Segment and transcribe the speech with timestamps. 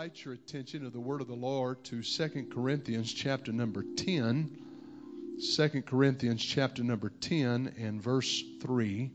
[0.00, 4.56] Invite your attention to the word of the Lord to 2 Corinthians chapter number 10.
[5.54, 9.10] 2 Corinthians chapter number 10 and verse 3.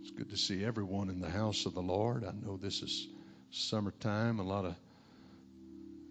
[0.00, 2.24] It's good to see everyone in the house of the Lord.
[2.24, 3.06] I know this is
[3.52, 4.74] summertime, a lot of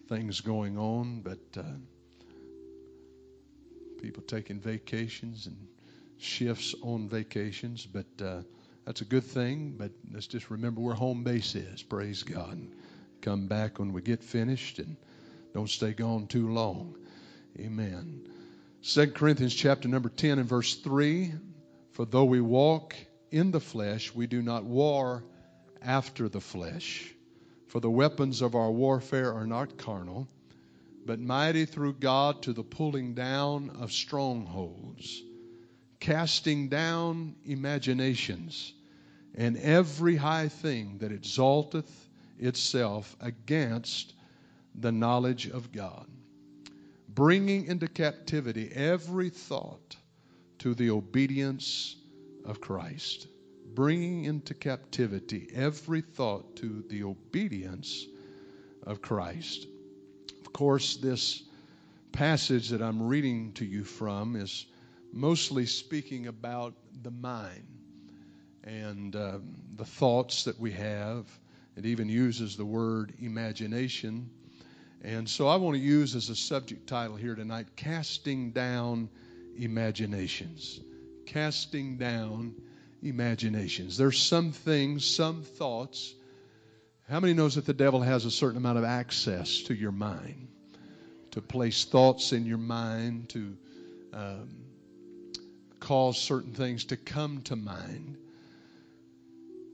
[0.08, 1.64] things going on, but uh,
[4.02, 5.68] people taking vacations and
[6.18, 8.42] shifts on vacations, but uh,
[8.86, 9.76] that's a good thing.
[9.78, 11.84] But let's just remember where home base is.
[11.84, 12.54] Praise God.
[12.54, 12.72] And
[13.22, 14.96] come back when we get finished and
[15.54, 16.96] don't stay gone too long.
[17.60, 18.28] Amen.
[18.84, 21.34] 2 Corinthians chapter number 10 and verse 3
[21.92, 22.96] For though we walk
[23.32, 25.24] in the flesh, we do not war
[25.82, 27.12] after the flesh.
[27.68, 30.28] For the weapons of our warfare are not carnal
[31.06, 35.22] but mighty through God to the pulling down of strongholds,
[36.00, 38.74] casting down imaginations,
[39.36, 44.14] and every high thing that exalteth itself against
[44.74, 46.08] the knowledge of God,
[47.10, 49.96] bringing into captivity every thought
[50.60, 51.96] to the obedience
[52.44, 53.28] of Christ.
[53.74, 58.06] Bringing into captivity every thought to the obedience
[58.84, 59.68] of Christ
[60.56, 61.44] course, this
[62.14, 64.66] passage that I'm reading to you from is
[65.12, 67.68] mostly speaking about the mind
[68.64, 69.40] and uh,
[69.76, 71.26] the thoughts that we have.
[71.76, 74.30] It even uses the word imagination.
[75.04, 79.10] And so I want to use as a subject title here tonight Casting Down
[79.58, 80.80] Imaginations.
[81.26, 82.56] Casting Down
[83.04, 83.98] Imaginations.
[83.98, 86.16] There's some things, some thoughts
[87.10, 90.48] how many knows that the devil has a certain amount of access to your mind,
[91.32, 93.56] to place thoughts in your mind, to
[94.14, 94.50] um,
[95.80, 98.18] cause certain things to come to mind?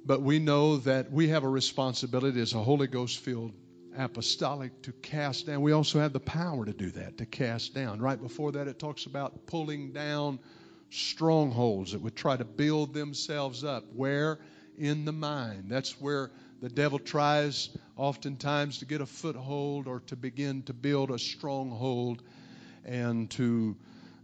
[0.05, 3.53] But we know that we have a responsibility as a Holy Ghost filled
[3.95, 5.61] apostolic to cast down.
[5.61, 8.01] We also have the power to do that, to cast down.
[8.01, 10.39] Right before that, it talks about pulling down
[10.89, 13.85] strongholds that would try to build themselves up.
[13.95, 14.39] Where?
[14.77, 15.65] In the mind.
[15.67, 16.31] That's where
[16.61, 22.21] the devil tries oftentimes to get a foothold or to begin to build a stronghold
[22.85, 23.75] and to,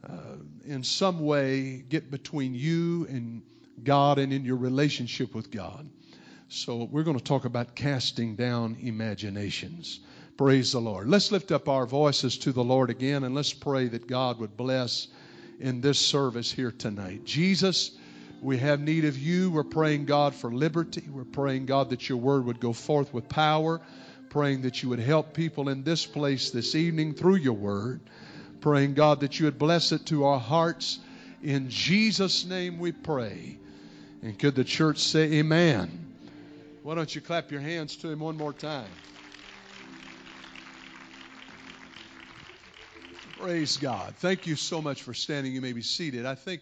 [0.07, 3.41] uh, in some way, get between you and
[3.83, 5.89] God and in your relationship with God.
[6.49, 9.99] So, we're going to talk about casting down imaginations.
[10.37, 11.09] Praise the Lord.
[11.09, 14.55] Let's lift up our voices to the Lord again and let's pray that God would
[14.55, 15.07] bless
[15.59, 17.25] in this service here tonight.
[17.25, 17.97] Jesus,
[18.41, 19.49] we have need of you.
[19.49, 21.03] We're praying, God, for liberty.
[21.09, 23.81] We're praying, God, that your word would go forth with power.
[24.29, 28.01] Praying that you would help people in this place this evening through your word.
[28.61, 30.99] Praying, God, that you would bless it to our hearts.
[31.41, 33.57] In Jesus' name we pray.
[34.21, 36.05] And could the church say amen?
[36.83, 38.89] Why don't you clap your hands to him one more time?
[43.39, 44.15] Praise God.
[44.17, 45.53] Thank you so much for standing.
[45.53, 46.25] You may be seated.
[46.25, 46.61] I think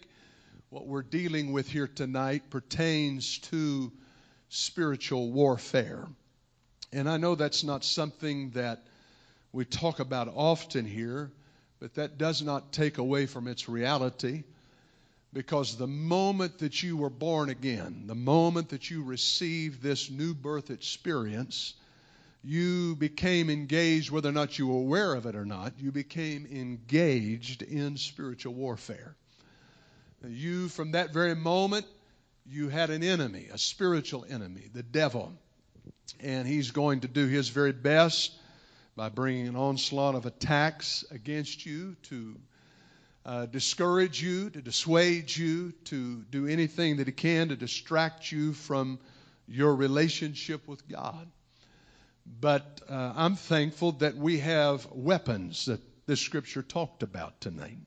[0.75, 3.89] what we're dealing with here tonight pertains to
[4.49, 6.05] spiritual warfare.
[6.91, 8.83] And I know that's not something that
[9.53, 11.31] we talk about often here,
[11.79, 14.43] but that does not take away from its reality.
[15.31, 20.33] Because the moment that you were born again, the moment that you received this new
[20.33, 21.75] birth experience,
[22.43, 26.45] you became engaged, whether or not you were aware of it or not, you became
[26.51, 29.15] engaged in spiritual warfare.
[30.27, 31.85] You, from that very moment,
[32.47, 35.33] you had an enemy, a spiritual enemy, the devil.
[36.19, 38.31] And he's going to do his very best
[38.95, 42.35] by bringing an onslaught of attacks against you to
[43.25, 48.53] uh, discourage you, to dissuade you, to do anything that he can to distract you
[48.53, 48.99] from
[49.47, 51.27] your relationship with God.
[52.39, 57.77] But uh, I'm thankful that we have weapons that this scripture talked about tonight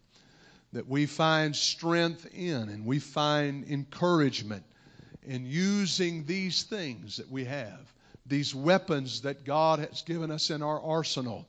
[0.73, 4.65] that we find strength in and we find encouragement
[5.25, 7.93] in using these things that we have,
[8.27, 11.47] these weapons that God has given us in our arsenal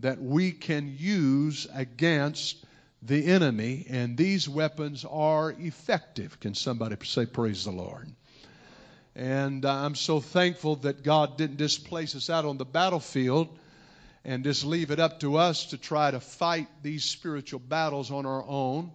[0.00, 2.64] that we can use against
[3.02, 6.38] the enemy, and these weapons are effective.
[6.40, 8.10] Can somebody say, Praise the Lord?
[9.14, 13.48] And I'm so thankful that God didn't just place us out on the battlefield
[14.24, 18.26] and just leave it up to us to try to fight these spiritual battles on
[18.26, 18.92] our own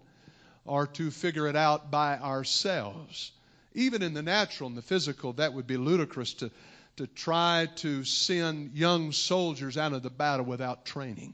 [0.66, 3.32] or to figure it out by ourselves.
[3.74, 6.52] Even in the natural and the physical, that would be ludicrous to,
[6.98, 11.34] to try to send young soldiers out of the battle without training.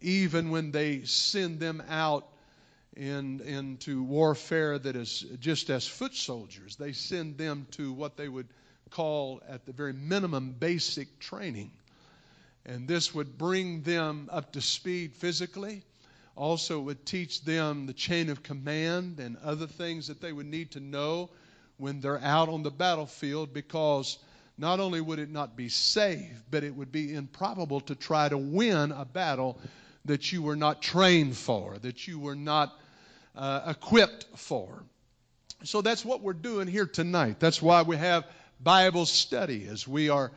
[0.00, 2.26] Even when they send them out
[2.96, 8.28] in, into warfare that is just as foot soldiers, they send them to what they
[8.28, 8.48] would
[8.90, 11.70] call, at the very minimum, basic training.
[12.66, 15.82] And this would bring them up to speed physically.
[16.36, 20.70] Also, would teach them the chain of command and other things that they would need
[20.72, 21.30] to know
[21.76, 24.18] when they're out on the battlefield because
[24.58, 28.36] not only would it not be safe, but it would be improbable to try to
[28.36, 29.58] win a battle
[30.04, 32.78] that you were not trained for, that you were not
[33.34, 34.82] uh, equipped for.
[35.62, 37.40] So that's what we're doing here tonight.
[37.40, 38.26] That's why we have
[38.62, 40.32] Bible study, as we are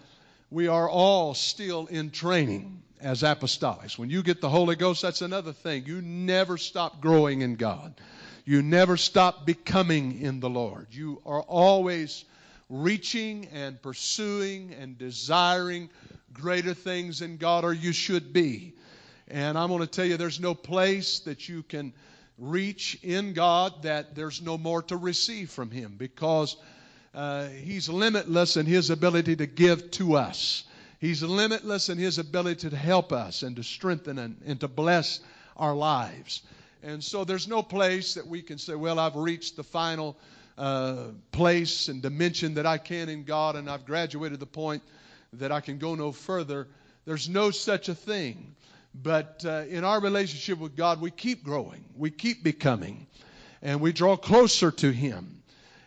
[0.53, 3.97] we are all still in training as apostolics.
[3.97, 5.85] When you get the Holy Ghost, that's another thing.
[5.88, 8.00] You never stop growing in God.
[8.45, 10.88] You never stop becoming in the Lord.
[10.91, 12.23] You are always
[12.69, 15.89] reaching and pursuing and desiring
[16.33, 18.73] greater things in God, or you should be.
[19.29, 21.94] And I'm going to tell you, there's no place that you can
[22.38, 26.57] reach in God that there's no more to receive from Him because
[27.13, 30.63] uh, he's limitless in his ability to give to us.
[31.00, 35.19] He's limitless in his ability to help us and to strengthen and, and to bless
[35.57, 36.42] our lives.
[36.81, 40.18] And so there's no place that we can say, well, I've reached the final
[40.57, 44.81] uh, place and dimension that I can in God, and I've graduated the point
[45.33, 46.68] that I can go no further.
[47.06, 48.56] There's no such a thing.
[48.95, 53.07] But uh, in our relationship with God, we keep growing, we keep becoming,
[53.62, 55.43] and we draw closer to Him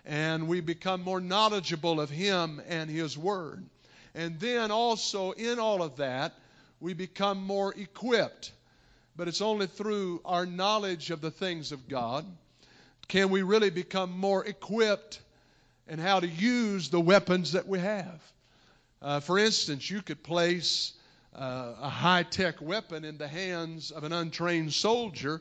[0.06, 3.64] and we become more knowledgeable of Him and His Word.
[4.14, 6.32] And then also, in all of that,
[6.80, 8.52] we become more equipped.
[9.16, 12.24] But it's only through our knowledge of the things of God
[13.08, 15.20] can we really become more equipped
[15.88, 18.20] in how to use the weapons that we have.
[19.00, 20.92] Uh, for instance, you could place
[21.34, 25.40] uh, a high tech weapon in the hands of an untrained soldier,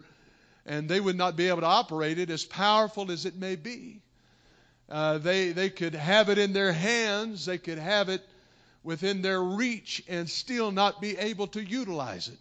[0.65, 4.01] and they would not be able to operate it as powerful as it may be.
[4.89, 8.21] Uh, they, they could have it in their hands, they could have it
[8.83, 12.37] within their reach, and still not be able to utilize it.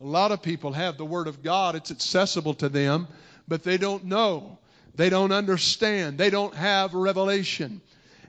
[0.00, 3.08] A lot of people have the Word of God, it's accessible to them,
[3.48, 4.58] but they don't know.
[4.94, 6.18] They don't understand.
[6.18, 7.80] They don't have revelation.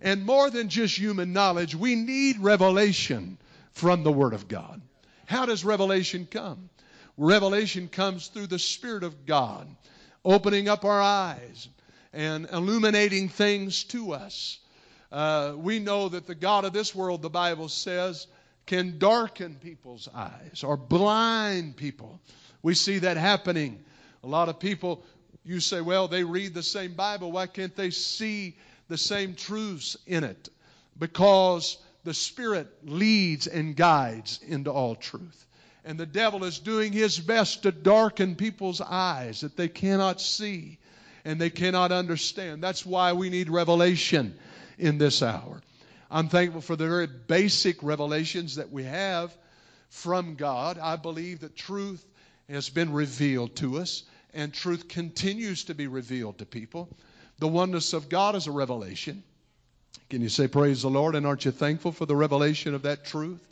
[0.01, 3.37] And more than just human knowledge, we need revelation
[3.71, 4.81] from the Word of God.
[5.25, 6.69] How does revelation come?
[7.17, 9.67] Revelation comes through the Spirit of God,
[10.23, 11.67] opening up our eyes,
[12.13, 14.59] and illuminating things to us.
[15.11, 18.27] Uh, we know that the God of this world, the Bible says,
[18.65, 22.19] can darken people's eyes or blind people.
[22.61, 23.83] We see that happening.
[24.23, 25.03] A lot of people,
[25.43, 27.31] you say, well, they read the same Bible.
[27.31, 28.55] Why can't they see
[28.87, 30.49] the same truths in it?
[30.97, 35.47] Because the Spirit leads and guides into all truth.
[35.85, 40.77] And the devil is doing his best to darken people's eyes that they cannot see
[41.25, 42.63] and they cannot understand.
[42.63, 44.37] That's why we need revelation
[44.77, 45.61] in this hour.
[46.11, 49.35] I'm thankful for the very basic revelations that we have
[49.89, 50.79] from God.
[50.79, 52.05] I believe that truth
[52.49, 56.89] has been revealed to us, and truth continues to be revealed to people.
[57.37, 59.23] The oneness of God is a revelation.
[60.09, 61.15] Can you say, Praise the Lord?
[61.15, 63.45] And aren't you thankful for the revelation of that truth?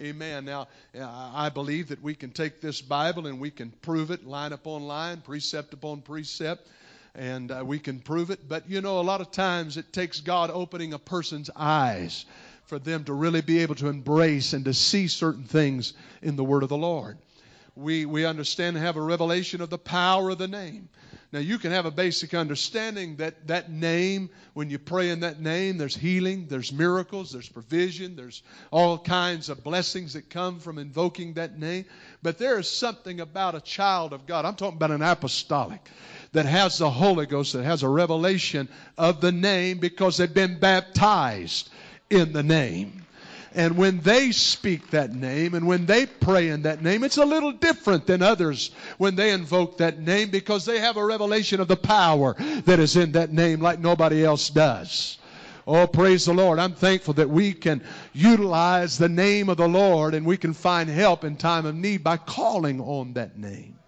[0.00, 0.44] Amen.
[0.44, 0.66] Now,
[0.98, 4.52] uh, I believe that we can take this Bible and we can prove it line
[4.52, 6.66] upon line, precept upon precept
[7.14, 8.48] and uh, we can prove it.
[8.48, 12.26] But you know, a lot of times it takes God opening a person's eyes
[12.64, 15.92] for them to really be able to embrace and to see certain things
[16.22, 17.18] in the Word of the Lord.
[17.76, 20.88] We, we understand and have a revelation of the power of the name.
[21.32, 25.40] Now, you can have a basic understanding that that name, when you pray in that
[25.40, 30.78] name, there's healing, there's miracles, there's provision, there's all kinds of blessings that come from
[30.78, 31.86] invoking that name.
[32.22, 34.44] But there is something about a child of God.
[34.44, 35.90] I'm talking about an apostolic
[36.34, 40.58] that has the Holy Ghost, that has a revelation of the name because they've been
[40.58, 41.70] baptized
[42.10, 43.04] in the name.
[43.56, 47.24] And when they speak that name and when they pray in that name, it's a
[47.24, 51.68] little different than others when they invoke that name because they have a revelation of
[51.68, 55.18] the power that is in that name like nobody else does.
[55.68, 56.58] Oh, praise the Lord.
[56.58, 60.90] I'm thankful that we can utilize the name of the Lord and we can find
[60.90, 63.78] help in time of need by calling on that name.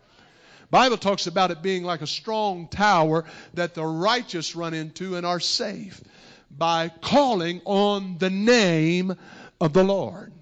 [0.70, 5.24] Bible talks about it being like a strong tower that the righteous run into and
[5.24, 6.02] are safe.
[6.50, 9.14] by calling on the name
[9.60, 10.32] of the Lord.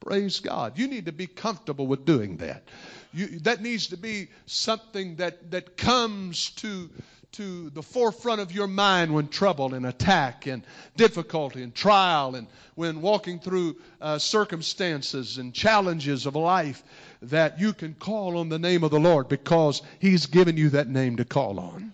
[0.00, 0.78] Praise God.
[0.78, 2.64] You need to be comfortable with doing that.
[3.12, 6.90] You, that needs to be something that, that comes to,
[7.32, 10.62] to the forefront of your mind when trouble and attack and
[10.96, 16.82] difficulty and trial and when walking through uh, circumstances and challenges of life
[17.22, 20.88] that you can call on the name of the Lord because He's given you that
[20.88, 21.92] name to call on.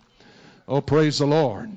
[0.67, 1.71] Oh, praise the Lord.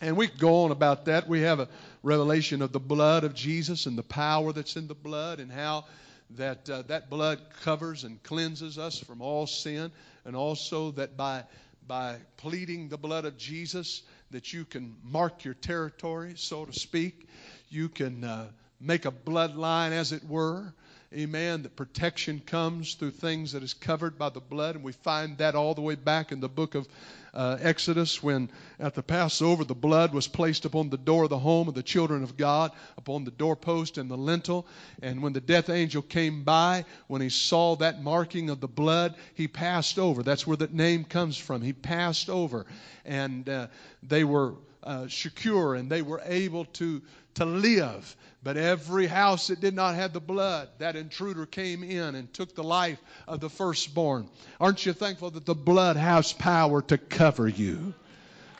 [0.00, 1.26] And we go on about that.
[1.28, 1.68] We have a
[2.02, 5.86] revelation of the blood of Jesus and the power that's in the blood and how
[6.30, 9.90] that uh, that blood covers and cleanses us from all sin
[10.24, 11.44] and also that by
[11.86, 17.28] by pleading the blood of Jesus that you can mark your territory so to speak.
[17.68, 18.48] You can uh,
[18.80, 20.72] make a bloodline as it were.
[21.14, 21.62] Amen.
[21.62, 25.54] That protection comes through things that is covered by the blood and we find that
[25.54, 26.88] all the way back in the book of
[27.36, 28.50] uh, Exodus when
[28.80, 31.82] at the Passover the blood was placed upon the door of the home of the
[31.82, 34.66] children of God, upon the doorpost and the lintel.
[35.02, 39.14] And when the death angel came by, when he saw that marking of the blood,
[39.34, 40.22] he passed over.
[40.22, 41.60] That's where that name comes from.
[41.60, 42.64] He passed over.
[43.04, 43.66] And uh,
[44.02, 47.02] they were uh, secure and they were able to,
[47.34, 48.16] to live.
[48.46, 52.54] But every house that did not have the blood, that intruder came in and took
[52.54, 54.28] the life of the firstborn.
[54.60, 57.92] Aren't you thankful that the blood has power to cover you?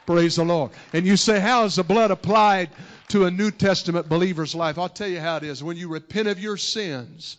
[0.04, 0.72] Praise the Lord.
[0.92, 2.70] And you say, How is the blood applied
[3.10, 4.76] to a New Testament believer's life?
[4.76, 5.62] I'll tell you how it is.
[5.62, 7.36] When you repent of your sins,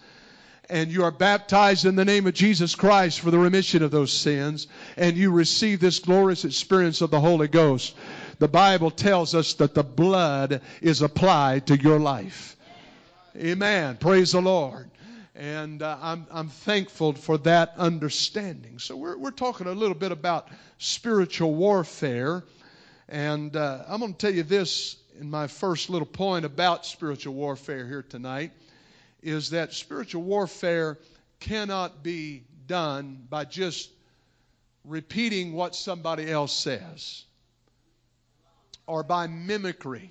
[0.70, 4.12] and you are baptized in the name of Jesus Christ for the remission of those
[4.14, 7.96] sins, and you receive this glorious experience of the Holy Ghost,
[8.40, 12.56] the Bible tells us that the blood is applied to your life.
[13.36, 13.98] Amen.
[13.98, 14.90] Praise the Lord.
[15.36, 18.80] And uh, I'm, I'm thankful for that understanding.
[18.80, 22.44] So, we're, we're talking a little bit about spiritual warfare.
[23.08, 27.36] And uh, I'm going to tell you this in my first little point about spiritual
[27.36, 28.52] warfare here tonight
[29.22, 30.98] is that spiritual warfare
[31.40, 33.92] cannot be done by just
[34.84, 37.26] repeating what somebody else says
[38.88, 40.10] or by mimicry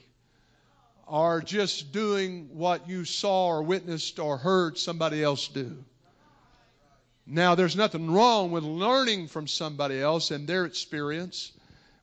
[1.07, 5.85] or just doing what you saw or witnessed or heard somebody else do.
[7.27, 11.53] Now, there's nothing wrong with learning from somebody else and their experience.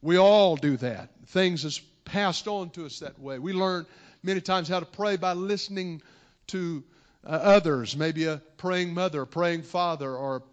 [0.02, 1.10] We all do that.
[1.28, 3.40] Things is passed on to us that way.
[3.40, 3.86] We learn
[4.22, 6.02] many times how to pray by listening
[6.48, 6.84] to
[7.26, 10.44] uh, others, maybe a praying mother, a praying father, or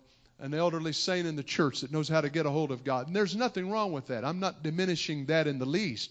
[0.41, 3.07] an elderly saint in the church that knows how to get a hold of God.
[3.07, 4.25] And there's nothing wrong with that.
[4.25, 6.11] I'm not diminishing that in the least.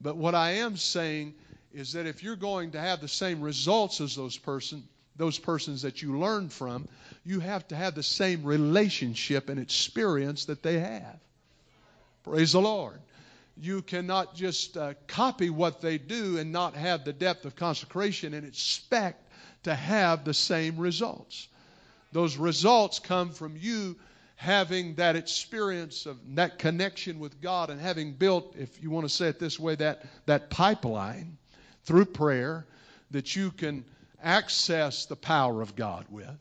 [0.00, 1.34] But what I am saying
[1.72, 4.82] is that if you're going to have the same results as those person,
[5.16, 6.88] those persons that you learn from,
[7.24, 11.18] you have to have the same relationship and experience that they have.
[12.24, 12.98] Praise the Lord.
[13.60, 18.34] You cannot just uh, copy what they do and not have the depth of consecration
[18.34, 19.28] and expect
[19.64, 21.48] to have the same results.
[22.12, 23.96] Those results come from you
[24.36, 29.08] having that experience of that connection with God and having built, if you want to
[29.08, 31.36] say it this way, that, that pipeline
[31.84, 32.64] through prayer
[33.10, 33.84] that you can
[34.22, 36.38] access the power of God with.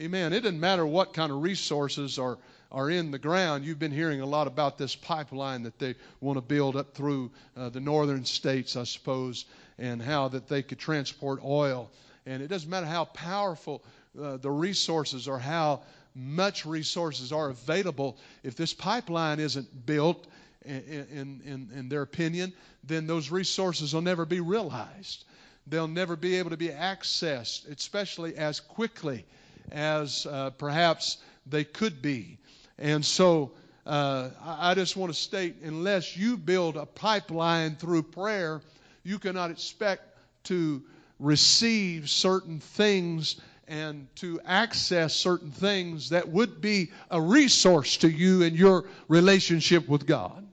[0.00, 0.32] Amen.
[0.32, 2.38] It doesn't matter what kind of resources are,
[2.72, 3.64] are in the ground.
[3.64, 7.30] You've been hearing a lot about this pipeline that they want to build up through
[7.56, 9.44] uh, the northern states, I suppose,
[9.78, 11.90] and how that they could transport oil.
[12.26, 13.84] And it doesn't matter how powerful
[14.20, 15.82] uh, the resources or how
[16.14, 18.18] much resources are available.
[18.42, 20.26] If this pipeline isn't built,
[20.64, 22.52] in, in, in their opinion,
[22.84, 25.24] then those resources will never be realized.
[25.66, 29.24] They'll never be able to be accessed, especially as quickly
[29.70, 32.38] as uh, perhaps they could be.
[32.78, 33.52] And so
[33.86, 38.60] uh, I just want to state unless you build a pipeline through prayer,
[39.02, 40.02] you cannot expect
[40.44, 40.82] to
[41.18, 43.40] receive certain things
[43.70, 49.88] and to access certain things that would be a resource to you in your relationship
[49.88, 50.44] with God.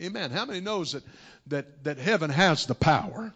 [0.00, 0.30] Amen.
[0.30, 1.02] How many knows that,
[1.48, 3.30] that, that heaven has the power?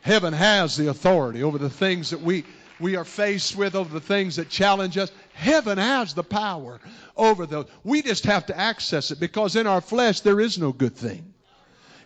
[0.00, 2.44] Heaven has the authority over the things that we,
[2.80, 5.12] we are faced with, over the things that challenge us.
[5.34, 6.80] Heaven has the power
[7.18, 7.66] over those.
[7.84, 11.34] We just have to access it because in our flesh there is no good thing.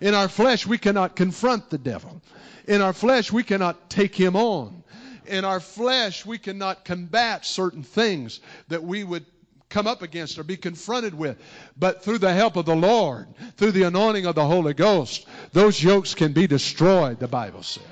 [0.00, 2.20] In our flesh we cannot confront the devil.
[2.66, 4.83] In our flesh we cannot take him on
[5.26, 9.24] in our flesh, we cannot combat certain things that we would
[9.68, 11.36] come up against or be confronted with.
[11.76, 13.26] But through the help of the Lord,
[13.56, 17.82] through the anointing of the Holy Ghost, those yokes can be destroyed, the Bible says.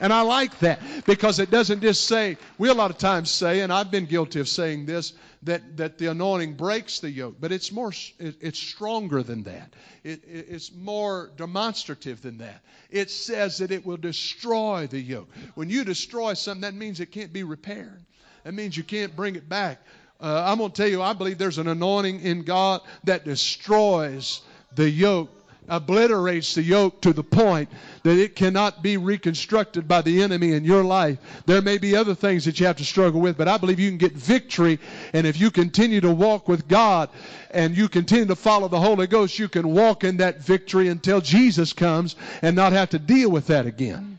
[0.00, 3.60] And I like that because it doesn't just say, we a lot of times say,
[3.60, 5.12] and I've been guilty of saying this,
[5.42, 9.72] that, that the anointing breaks the yoke, but it's more, it, it's stronger than that.
[10.04, 12.62] It, it, it's more demonstrative than that.
[12.90, 15.28] It says that it will destroy the yoke.
[15.54, 18.04] When you destroy something, that means it can't be repaired.
[18.44, 19.80] That means you can't bring it back.
[20.20, 24.42] Uh, I'm going to tell you, I believe there's an anointing in God that destroys
[24.74, 25.30] the yoke
[25.68, 27.68] obliterates the yoke to the point
[28.02, 31.18] that it cannot be reconstructed by the enemy in your life.
[31.46, 33.90] There may be other things that you have to struggle with, but I believe you
[33.90, 34.78] can get victory.
[35.12, 37.10] And if you continue to walk with God
[37.50, 41.20] and you continue to follow the Holy Ghost, you can walk in that victory until
[41.20, 44.18] Jesus comes and not have to deal with that again.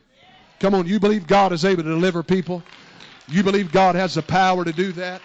[0.60, 2.64] Come on, you believe God is able to deliver people?
[3.30, 5.22] You believe God has the power to do that?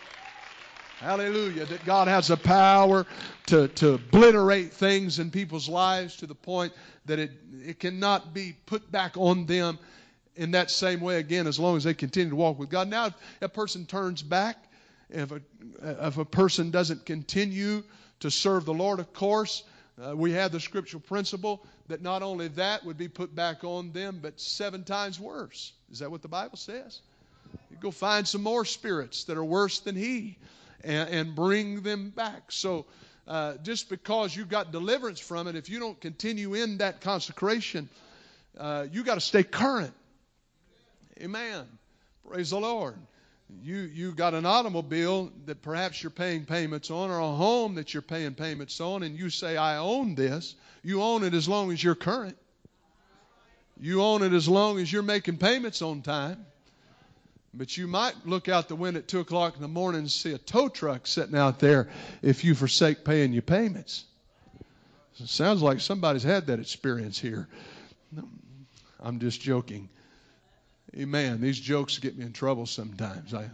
[1.01, 1.67] Hallelujah.
[1.67, 3.05] That God has the power
[3.47, 6.73] to, to obliterate things in people's lives to the point
[7.07, 7.33] that it,
[7.65, 9.79] it cannot be put back on them
[10.37, 12.89] in that same way again as long as they continue to walk with God.
[12.89, 14.57] Now, if a person turns back,
[15.11, 15.41] if a,
[15.83, 17.83] if a person doesn't continue
[18.21, 19.65] to serve the Lord, of course,
[20.03, 23.93] uh, we have the scriptural principle that not only that would be put back on
[23.93, 25.73] them, but seven times worse.
[25.93, 27.01] Is that what the Bible says?
[27.71, 30.37] You go find some more spirits that are worse than he
[30.85, 32.51] and, and bring them back.
[32.51, 32.87] So,
[33.27, 37.89] uh, just because you got deliverance from it, if you don't continue in that consecration,
[38.59, 39.95] uh, you got to stay current.
[41.21, 41.65] Amen.
[42.29, 42.97] Praise the Lord.
[43.63, 47.93] You you got an automobile that perhaps you're paying payments on, or a home that
[47.93, 51.73] you're paying payments on, and you say, "I own this." You own it as long
[51.73, 52.37] as you're current.
[53.81, 56.45] You own it as long as you're making payments on time.
[57.57, 60.33] But you might look out the window at 2 o'clock in the morning and see
[60.33, 61.89] a tow truck sitting out there
[62.21, 64.05] if you forsake paying your payments.
[65.21, 67.49] It sounds like somebody's had that experience here.
[69.01, 69.89] I'm just joking.
[70.97, 71.41] Amen.
[71.41, 73.33] These jokes get me in trouble sometimes.
[73.33, 73.49] I,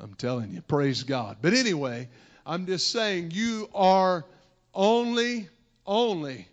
[0.00, 0.62] I'm telling you.
[0.62, 1.38] Praise God.
[1.42, 2.08] But anyway,
[2.46, 4.24] I'm just saying you are
[4.72, 5.48] only,
[5.86, 6.48] only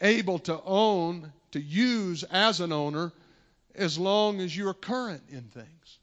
[0.00, 3.12] able to own, to use as an owner
[3.74, 5.98] as long as you're current in things.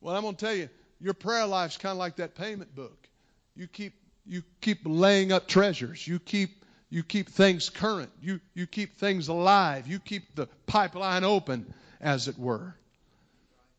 [0.00, 0.68] Well, I'm going to tell you,
[1.00, 3.08] your prayer life's kind of like that payment book.
[3.56, 3.94] You keep
[4.26, 6.06] you keep laying up treasures.
[6.06, 8.10] You keep you keep things current.
[8.20, 9.86] You you keep things alive.
[9.86, 12.74] You keep the pipeline open, as it were.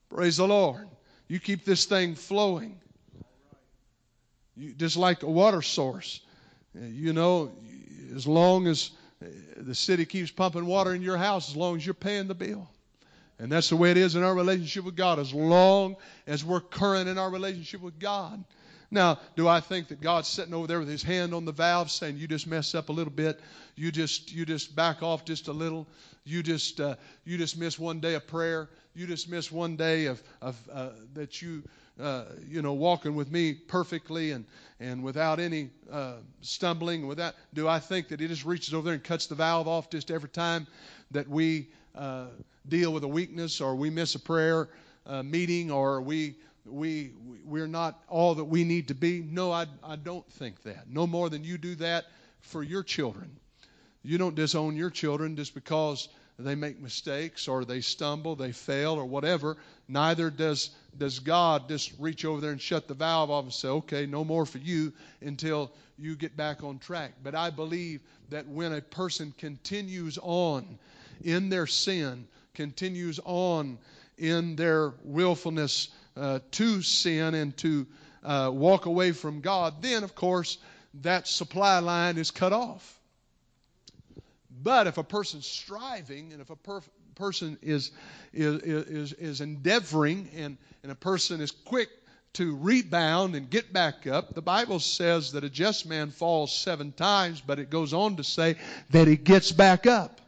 [0.09, 0.87] Praise the Lord.
[1.27, 2.79] You keep this thing flowing.
[4.57, 6.21] You, just like a water source.
[6.73, 7.51] You know,
[8.15, 8.91] as long as
[9.57, 12.69] the city keeps pumping water in your house as long as you're paying the bill.
[13.37, 15.95] And that's the way it is in our relationship with God, as long
[16.27, 18.43] as we're current in our relationship with God.
[18.91, 21.91] Now, do I think that God's sitting over there with his hand on the valve
[21.91, 23.39] saying, You just mess up a little bit,
[23.75, 25.87] you just you just back off just a little,
[26.25, 30.07] you just uh, you just miss one day of prayer, you just miss one day
[30.07, 31.63] of, of uh, that you
[31.99, 34.45] uh, you know, walking with me perfectly and,
[34.79, 37.07] and without any uh, stumbling.
[37.07, 39.89] Without, do I think that He just reaches over there and cuts the valve off
[39.89, 40.67] just every time
[41.11, 42.27] that we uh,
[42.67, 44.69] deal with a weakness or we miss a prayer
[45.05, 46.35] uh, meeting or we
[46.65, 47.11] we
[47.45, 49.21] we're not all that we need to be?
[49.21, 50.89] No, I I don't think that.
[50.89, 52.05] No more than you do that
[52.41, 53.29] for your children.
[54.03, 56.07] You don't disown your children just because
[56.47, 59.57] they make mistakes or they stumble, they fail or whatever.
[59.87, 63.67] Neither does does God just reach over there and shut the valve off and say,
[63.67, 68.47] "Okay, no more for you until you get back on track." But I believe that
[68.47, 70.79] when a person continues on
[71.21, 73.77] in their sin, continues on
[74.17, 77.85] in their willfulness uh, to sin and to
[78.23, 80.57] uh, walk away from God, then of course
[81.01, 82.98] that supply line is cut off.
[84.61, 86.81] But if a person's striving and if a per-
[87.15, 87.91] person is,
[88.33, 91.89] is, is, is endeavoring and, and a person is quick
[92.33, 96.91] to rebound and get back up, the Bible says that a just man falls seven
[96.91, 98.55] times, but it goes on to say
[98.91, 100.21] that he gets back up.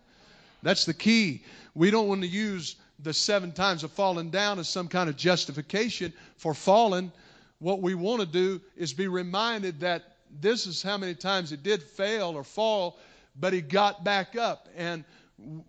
[0.64, 1.44] That's the key.
[1.76, 5.16] We don't want to use the seven times of falling down as some kind of
[5.16, 7.12] justification for falling.
[7.60, 11.64] What we want to do is be reminded that this is how many times it
[11.64, 12.98] did fail or fall
[13.40, 14.68] but he got back up.
[14.76, 15.04] And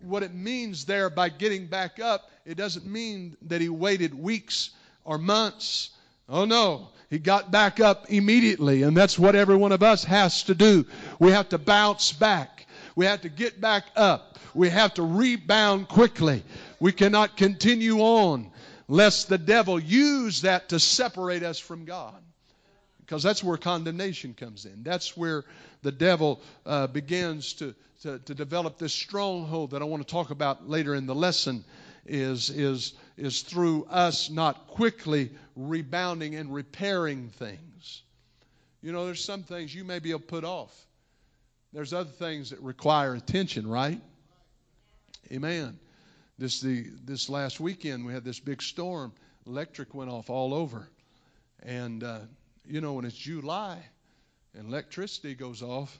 [0.01, 4.71] what it means there by getting back up, it doesn't mean that he waited weeks
[5.03, 5.91] or months.
[6.29, 8.83] Oh no, he got back up immediately.
[8.83, 10.85] And that's what every one of us has to do.
[11.19, 15.87] We have to bounce back, we have to get back up, we have to rebound
[15.87, 16.43] quickly.
[16.79, 18.51] We cannot continue on
[18.87, 22.21] lest the devil use that to separate us from God.
[23.05, 24.83] Because that's where condemnation comes in.
[24.83, 25.43] That's where
[25.81, 30.31] the devil uh, begins to, to, to develop this stronghold that I want to talk
[30.31, 31.63] about later in the lesson.
[32.05, 38.01] Is is is through us not quickly rebounding and repairing things.
[38.81, 40.77] You know, there's some things you may be able to put off.
[41.71, 44.01] There's other things that require attention, right?
[45.31, 45.79] Amen.
[46.37, 49.13] This the this last weekend we had this big storm.
[49.47, 50.89] Electric went off all over,
[51.61, 52.19] and uh,
[52.65, 53.77] you know when it's July
[54.55, 55.97] and electricity goes off,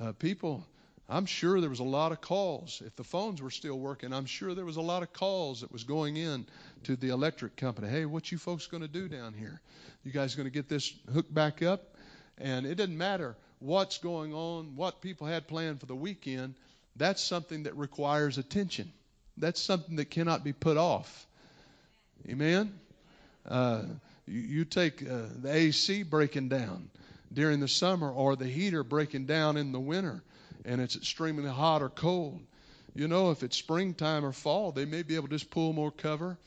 [0.00, 0.64] uh, people.
[1.06, 2.82] I'm sure there was a lot of calls.
[2.84, 5.70] If the phones were still working, I'm sure there was a lot of calls that
[5.70, 6.46] was going in
[6.84, 7.88] to the electric company.
[7.88, 9.60] Hey, what you folks going to do down here?
[10.02, 11.94] You guys going to get this hooked back up?
[12.38, 16.54] And it didn't matter what's going on, what people had planned for the weekend.
[16.96, 18.90] That's something that requires attention.
[19.36, 21.26] That's something that cannot be put off.
[22.28, 22.72] Amen?
[23.46, 23.82] Uh,
[24.26, 26.88] you, take uh, the AC breaking down
[27.32, 30.22] during the summer or the heater breaking down in the winter
[30.64, 32.40] and it's extremely hot or cold.
[32.94, 35.90] You know, if it's springtime or fall, they may be able to just pull more
[35.90, 36.38] cover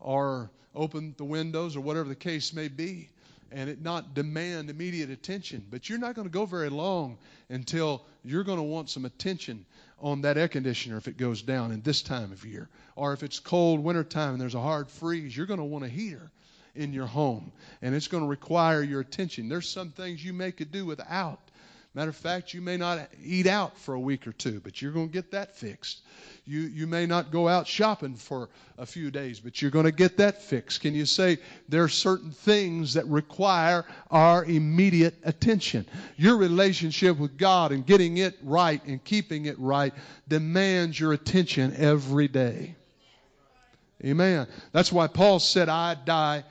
[0.00, 3.08] or open the windows or whatever the case may be
[3.50, 5.64] and it not demand immediate attention.
[5.70, 9.64] But you're not going to go very long until you're going to want some attention
[10.00, 12.68] on that air conditioner if it goes down in this time of year.
[12.94, 15.88] Or if it's cold wintertime and there's a hard freeze, you're going to want a
[15.88, 16.30] heater
[16.78, 17.52] in your home.
[17.82, 19.48] And it's going to require your attention.
[19.48, 21.40] There's some things you may could do without.
[21.94, 24.92] Matter of fact, you may not eat out for a week or two, but you're
[24.92, 26.02] going to get that fixed.
[26.44, 29.92] You, you may not go out shopping for a few days, but you're going to
[29.92, 30.82] get that fixed.
[30.82, 31.38] Can you say
[31.68, 35.86] there are certain things that require our immediate attention?
[36.16, 39.92] Your relationship with God and getting it right and keeping it right
[40.28, 42.76] demands your attention every day.
[44.04, 44.46] Amen.
[44.70, 46.44] That's why Paul said, I die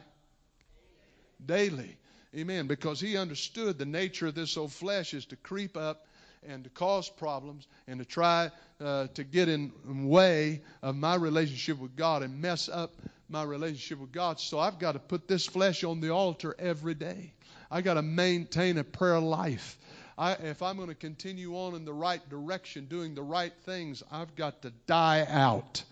[1.48, 1.98] daily.
[2.36, 2.68] Amen.
[2.68, 6.06] Because he understood the nature of this old flesh is to creep up
[6.48, 11.16] and to cause problems and to try uh, to get in the way of my
[11.16, 12.92] relationship with God and mess up
[13.30, 14.40] my relationship with God.
[14.40, 17.34] So I've got to put this flesh on the altar every day.
[17.70, 19.78] I got to maintain a prayer life.
[20.18, 24.02] I, if I'm going to continue on in the right direction, doing the right things,
[24.12, 25.84] I've got to die out.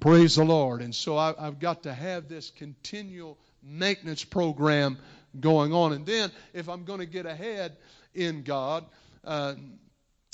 [0.00, 0.80] Praise the Lord.
[0.80, 4.98] And so I, I've got to have this continual maintenance program
[5.38, 5.92] going on.
[5.92, 7.76] And then, if I'm going to get ahead
[8.14, 8.84] in God,
[9.24, 9.54] uh,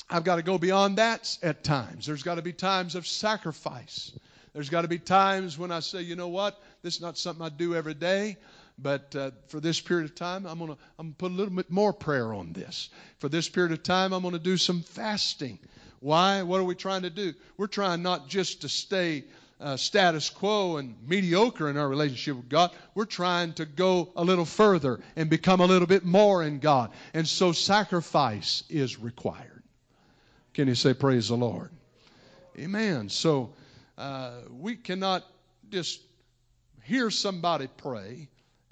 [0.08, 2.06] I've got to go beyond that at times.
[2.06, 4.16] There's got to be times of sacrifice.
[4.52, 7.44] There's got to be times when I say, you know what, this is not something
[7.44, 8.36] I do every day,
[8.78, 11.54] but uh, for this period of time, I'm going to I'm gonna put a little
[11.54, 12.90] bit more prayer on this.
[13.18, 15.58] For this period of time, I'm going to do some fasting.
[16.00, 16.42] Why?
[16.42, 17.34] What are we trying to do?
[17.56, 19.24] We're trying not just to stay
[19.60, 22.70] uh, status quo and mediocre in our relationship with God.
[22.94, 26.90] We're trying to go a little further and become a little bit more in God.
[27.14, 29.62] And so sacrifice is required.
[30.54, 31.70] Can you say, Praise the Lord?
[32.58, 33.08] Amen.
[33.08, 33.52] So
[33.98, 35.24] uh, we cannot
[35.70, 36.00] just
[36.82, 38.28] hear somebody pray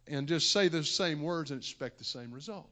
[0.06, 2.68] and just say the same words and expect the same result.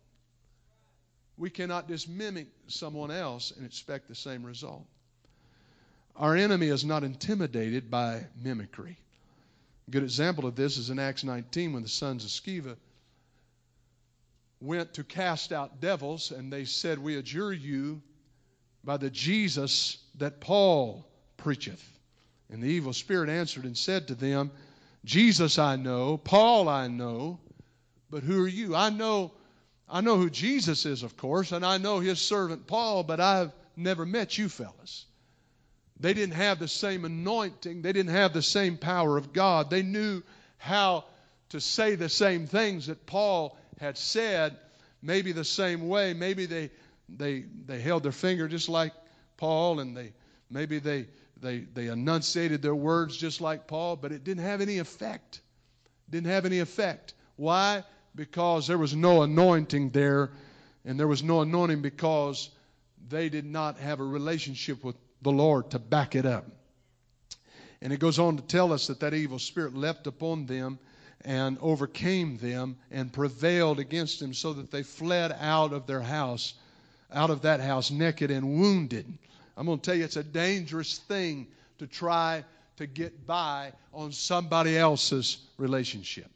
[1.36, 4.86] We cannot just mimic someone else and expect the same result.
[6.16, 8.98] Our enemy is not intimidated by mimicry.
[9.88, 12.76] A good example of this is in Acts 19 when the sons of Sceva
[14.60, 18.02] went to cast out devils and they said, We adjure you
[18.84, 21.82] by the Jesus that Paul preacheth.
[22.50, 24.50] And the evil spirit answered and said to them,
[25.04, 27.40] Jesus I know, Paul I know,
[28.10, 28.76] but who are you?
[28.76, 29.32] I know
[29.88, 33.52] I know who Jesus is, of course, and I know his servant Paul, but I've
[33.76, 35.04] never met you fellas.
[36.02, 39.70] They didn't have the same anointing, they didn't have the same power of God.
[39.70, 40.22] They knew
[40.58, 41.04] how
[41.50, 44.56] to say the same things that Paul had said,
[45.00, 46.12] maybe the same way.
[46.12, 46.70] Maybe they
[47.08, 48.92] they they held their finger just like
[49.36, 50.12] Paul, and they
[50.50, 51.06] maybe they
[51.40, 55.40] they they enunciated their words just like Paul, but it didn't have any effect.
[56.10, 57.14] Didn't have any effect.
[57.36, 57.84] Why?
[58.16, 60.32] Because there was no anointing there,
[60.84, 62.50] and there was no anointing because
[63.08, 66.46] they did not have a relationship with the Lord to back it up.
[67.80, 70.78] And it goes on to tell us that that evil spirit leapt upon them
[71.24, 76.54] and overcame them and prevailed against them so that they fled out of their house
[77.14, 79.06] out of that house naked and wounded.
[79.56, 81.46] I'm going to tell you, it's a dangerous thing
[81.78, 82.44] to try
[82.76, 86.30] to get by on somebody else's relationship.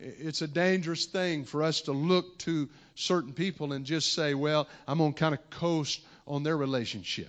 [0.00, 4.66] It's a dangerous thing for us to look to certain people and just say, well,
[4.88, 7.28] I'm going to kind of coast on their relationship.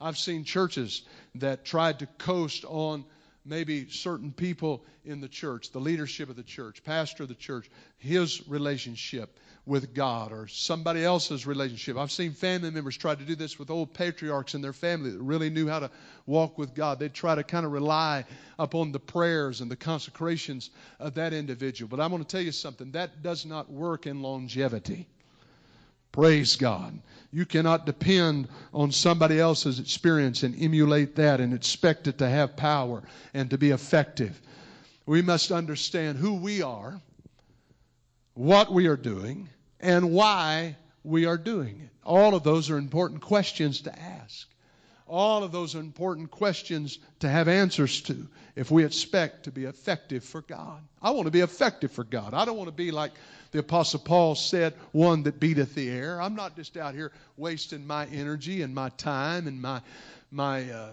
[0.00, 1.02] I've seen churches
[1.36, 3.04] that tried to coast on
[3.44, 7.70] maybe certain people in the church, the leadership of the church, pastor of the church,
[7.98, 11.96] his relationship with God or somebody else's relationship.
[11.96, 15.20] I've seen family members try to do this with old patriarchs in their family that
[15.20, 15.90] really knew how to
[16.26, 16.98] walk with God.
[16.98, 18.24] They'd try to kind of rely
[18.58, 21.88] upon the prayers and the consecrations of that individual.
[21.88, 25.08] But I'm going to tell you something that does not work in longevity.
[26.14, 26.96] Praise God.
[27.32, 32.56] You cannot depend on somebody else's experience and emulate that and expect it to have
[32.56, 33.02] power
[33.34, 34.40] and to be effective.
[35.06, 37.00] We must understand who we are,
[38.34, 39.48] what we are doing,
[39.80, 41.90] and why we are doing it.
[42.04, 44.46] All of those are important questions to ask.
[45.06, 50.24] All of those important questions to have answers to if we expect to be effective
[50.24, 50.80] for God.
[51.02, 52.32] I want to be effective for God.
[52.32, 53.12] I don't want to be like
[53.50, 56.20] the Apostle Paul said, one that beateth the air.
[56.20, 59.80] I'm not just out here wasting my energy and my time and my,
[60.30, 60.88] my uh,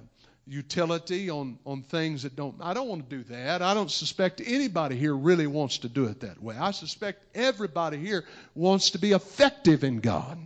[0.45, 2.56] utility on, on things that don't.
[2.60, 3.62] I don't want to do that.
[3.62, 6.58] I don't suspect anybody here really wants to do it that way.
[6.58, 10.38] I suspect everybody here wants to be effective in God.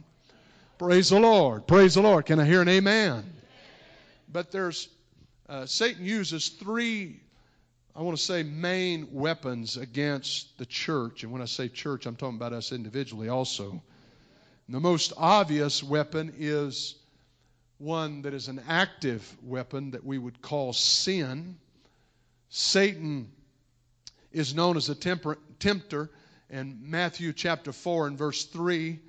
[0.77, 1.67] Praise the Lord.
[1.67, 2.25] Praise the Lord.
[2.25, 3.23] Can I hear an amen?
[4.35, 4.89] But there's
[5.47, 7.21] uh, Satan uses three
[7.95, 11.23] I want to say, main weapons against the church.
[11.23, 13.69] And when I say church, I'm talking about us individually also.
[13.71, 16.95] And the most obvious weapon is
[17.77, 21.55] one that is an active weapon that we would call sin.
[22.49, 23.31] Satan
[24.33, 26.09] is known as a temper, tempter
[26.49, 28.99] in Matthew chapter 4 and verse 3.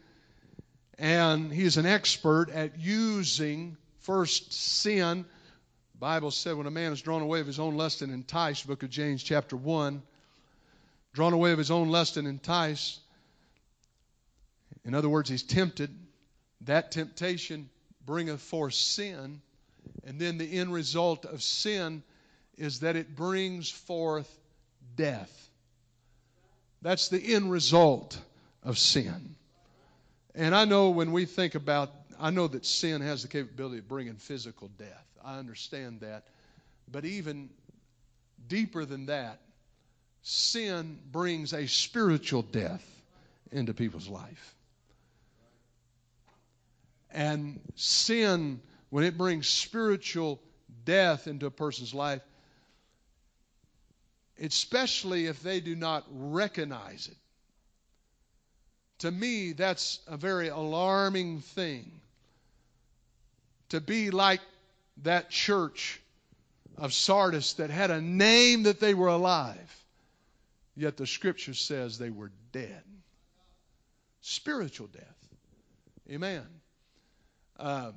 [1.01, 3.77] And he's an expert at using
[4.07, 5.25] first sin
[5.95, 8.67] The Bible said when a man is drawn away of his own lust and enticed,
[8.67, 10.01] book of James chapter 1,
[11.13, 13.01] drawn away of his own lust and enticed,
[14.85, 15.91] in other words, he's tempted.
[16.63, 17.69] That temptation
[18.05, 19.41] bringeth forth sin.
[20.05, 22.05] And then the end result of sin
[22.57, 24.31] is that it brings forth
[24.95, 25.51] death.
[26.81, 28.17] That's the end result
[28.63, 29.35] of sin.
[30.37, 33.89] And I know when we think about, I know that sin has the capability of
[33.89, 35.07] bringing physical death.
[35.25, 36.25] I understand that.
[36.91, 37.51] But even
[38.49, 39.41] deeper than that,
[40.23, 42.85] sin brings a spiritual death
[43.53, 44.55] into people's life.
[47.11, 50.41] And sin, when it brings spiritual
[50.85, 52.23] death into a person's life,
[54.41, 57.17] especially if they do not recognize it,
[58.99, 62.01] to me, that's a very alarming thing.
[63.71, 64.41] To be like
[65.03, 66.01] that church
[66.77, 69.85] of Sardis that had a name that they were alive,
[70.77, 72.83] yet the scripture says they were dead.
[74.21, 75.29] Spiritual death.
[76.11, 76.47] Amen.
[77.59, 77.95] Um,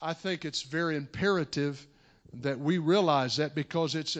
[0.00, 1.86] I think it's very imperative
[2.40, 4.16] that we realize that because it's,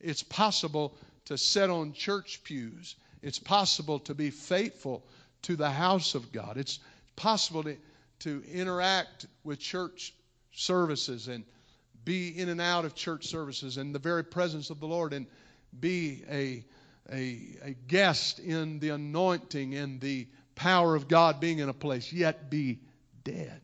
[0.00, 0.94] it's possible
[1.26, 2.96] to sit on church pews.
[3.22, 5.06] It's possible to be faithful
[5.42, 6.56] to the house of God.
[6.58, 6.80] It's
[7.16, 7.76] possible to,
[8.20, 10.14] to interact with church
[10.52, 11.44] services and
[12.04, 15.26] be in and out of church services and the very presence of the Lord and
[15.78, 16.64] be a,
[17.10, 22.12] a, a guest in the anointing and the power of God being in a place,
[22.12, 22.78] yet be
[23.24, 23.60] dead.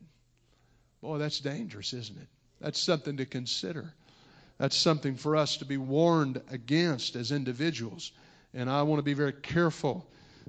[1.01, 2.27] Boy, that's dangerous, isn't it?
[2.59, 3.93] That's something to consider.
[4.57, 8.11] That's something for us to be warned against as individuals.
[8.53, 10.07] And I want to be very careful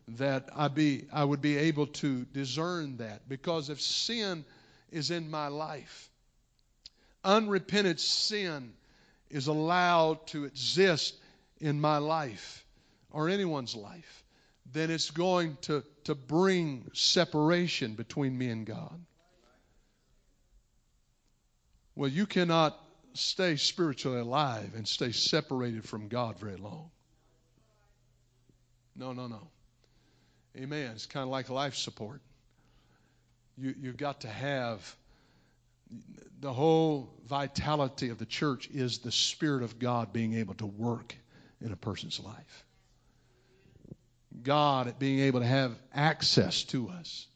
[0.08, 4.44] that I be I would be able to discern that because if sin
[4.90, 6.10] is in my life,
[7.24, 8.72] unrepented sin
[9.30, 11.16] is allowed to exist
[11.60, 12.64] in my life
[13.10, 14.24] or anyone's life,
[14.72, 19.00] then it's going to, to bring separation between me and God.
[21.94, 22.78] Well, you cannot
[23.14, 26.90] stay spiritually alive and stay separated from God very long.
[28.96, 29.48] No, no, no.
[30.56, 30.92] Amen.
[30.94, 32.20] It's kind of like life support.
[33.56, 34.96] You, you've got to have
[36.40, 41.14] the whole vitality of the church is the Spirit of God being able to work
[41.60, 42.64] in a person's life.
[44.42, 47.26] God being able to have access to us.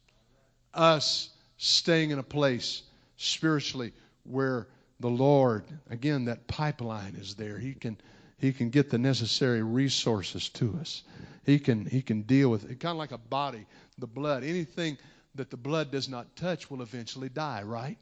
[0.73, 2.83] Us staying in a place
[3.15, 4.67] spiritually where
[4.99, 7.57] the Lord, again, that pipeline is there.
[7.57, 7.97] He can,
[8.37, 11.03] he can get the necessary resources to us.
[11.45, 12.79] He can, he can deal with it.
[12.79, 13.65] Kind of like a body,
[13.97, 14.43] the blood.
[14.43, 14.97] Anything
[15.35, 17.97] that the blood does not touch will eventually die, right?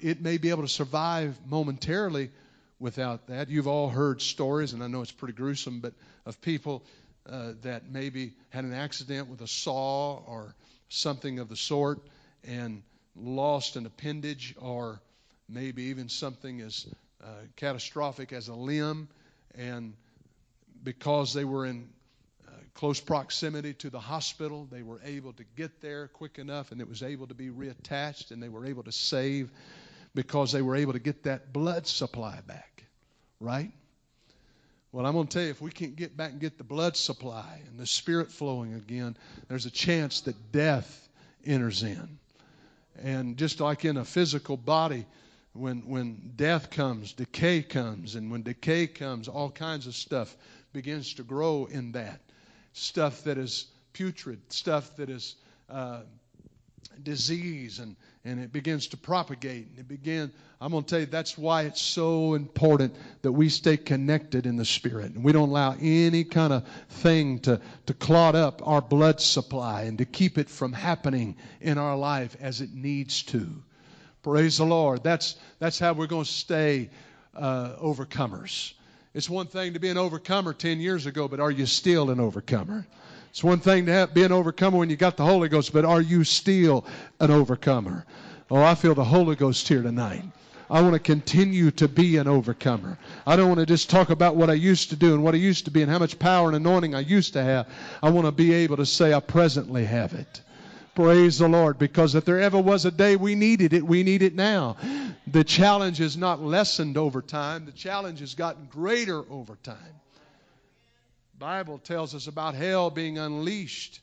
[0.00, 2.30] it may be able to survive momentarily
[2.78, 3.48] without that.
[3.48, 5.94] You've all heard stories, and I know it's pretty gruesome, but
[6.26, 6.82] of people
[7.28, 10.54] uh, that maybe had an accident with a saw or
[10.88, 12.00] something of the sort
[12.44, 12.82] and
[13.16, 15.00] lost an appendage, or
[15.48, 16.86] maybe even something as
[17.22, 19.08] uh, catastrophic as a limb,
[19.56, 19.94] and
[20.82, 21.88] because they were in
[22.46, 26.80] uh, close proximity to the hospital, they were able to get there quick enough, and
[26.80, 29.50] it was able to be reattached, and they were able to save
[30.14, 32.84] because they were able to get that blood supply back,
[33.40, 33.70] right?
[34.92, 36.96] Well, I'm going to tell you, if we can't get back and get the blood
[36.96, 39.16] supply and the spirit flowing again,
[39.48, 41.08] there's a chance that death
[41.44, 42.18] enters in.
[43.02, 45.04] And just like in a physical body,
[45.58, 48.14] when, when death comes, decay comes.
[48.14, 50.36] And when decay comes, all kinds of stuff
[50.72, 52.20] begins to grow in that.
[52.72, 55.36] Stuff that is putrid, stuff that is
[55.70, 56.00] uh,
[57.02, 59.68] disease, and, and it begins to propagate.
[59.68, 60.30] And it begin.
[60.60, 64.56] I'm going to tell you that's why it's so important that we stay connected in
[64.56, 68.80] the Spirit and we don't allow any kind of thing to to clog up our
[68.80, 73.62] blood supply and to keep it from happening in our life as it needs to.
[74.26, 75.04] Praise the Lord.
[75.04, 76.90] That's that's how we're going to stay
[77.36, 78.72] uh, overcomers.
[79.14, 82.18] It's one thing to be an overcomer 10 years ago, but are you still an
[82.18, 82.84] overcomer?
[83.30, 85.84] It's one thing to have, be an overcomer when you got the Holy Ghost, but
[85.84, 86.84] are you still
[87.20, 88.04] an overcomer?
[88.50, 90.24] Oh, I feel the Holy Ghost here tonight.
[90.68, 92.98] I want to continue to be an overcomer.
[93.28, 95.38] I don't want to just talk about what I used to do and what I
[95.38, 97.68] used to be and how much power and anointing I used to have.
[98.02, 100.40] I want to be able to say I presently have it.
[100.96, 101.78] Praise the Lord.
[101.78, 104.78] Because if there ever was a day we needed it, we need it now.
[105.26, 109.76] The challenge is not lessened over time, the challenge has gotten greater over time.
[111.38, 114.00] Bible tells us about hell being unleashed.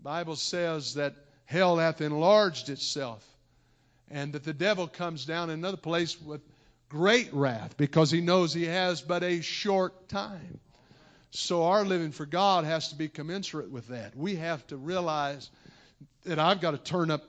[0.00, 1.14] Bible says that
[1.46, 3.24] hell hath enlarged itself
[4.10, 6.40] and that the devil comes down in another place with
[6.88, 10.60] great wrath because he knows he has but a short time.
[11.30, 14.16] So our living for God has to be commensurate with that.
[14.16, 15.50] We have to realize
[16.24, 17.22] that I've got to turn up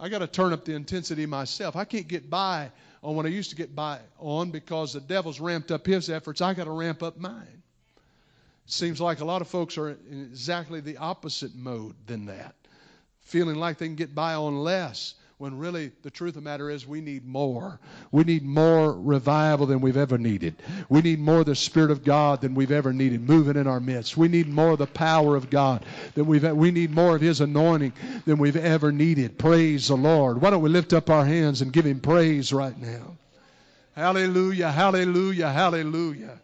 [0.00, 1.76] I got to turn up the intensity myself.
[1.76, 2.70] I can't get by
[3.02, 6.40] on what I used to get by on because the devil's ramped up his efforts.
[6.40, 7.62] I got to ramp up mine.
[8.64, 12.54] Seems like a lot of folks are in exactly the opposite mode than that,
[13.20, 16.68] feeling like they can get by on less when really the truth of the matter
[16.68, 17.80] is we need more.
[18.12, 20.54] We need more revival than we've ever needed.
[20.90, 23.80] We need more of the Spirit of God than we've ever needed moving in our
[23.80, 24.18] midst.
[24.18, 27.40] We need more of the power of God than we've we need more of His
[27.40, 27.94] anointing
[28.26, 29.38] than we've ever needed.
[29.38, 30.42] Praise the Lord.
[30.42, 33.16] Why don't we lift up our hands and give Him praise right now?
[33.96, 36.38] Hallelujah, hallelujah, hallelujah.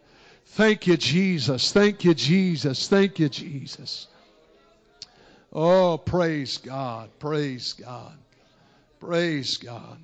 [0.47, 1.71] Thank you, Jesus.
[1.71, 2.87] Thank you, Jesus.
[2.87, 4.07] Thank you, Jesus.
[5.53, 7.11] Oh, praise God.
[7.19, 8.17] Praise God.
[8.99, 9.99] Praise God.